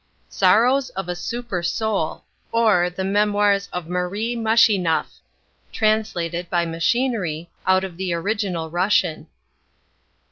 [0.29, 5.19] Sorrows of a Super Soul: or, The Memoirs of Marie Mushenough
[5.71, 9.27] _(Translated, by Machinery, out of the Original Russian.)